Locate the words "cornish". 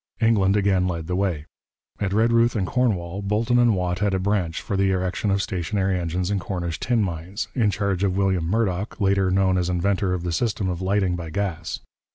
6.39-6.79